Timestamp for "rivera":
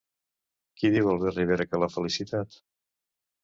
1.41-1.69